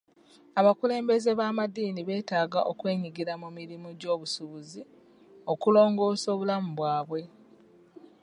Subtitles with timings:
[0.59, 4.81] Abakulembeze b'amadiini betaaga okwenyigira mu mirimu gy'obusuubuzi
[5.51, 7.21] okulongoosa obulamu bwabwe.